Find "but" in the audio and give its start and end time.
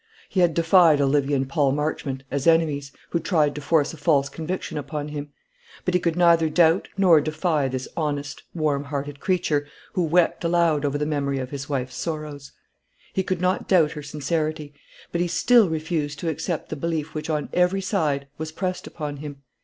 5.85-5.93, 15.11-15.21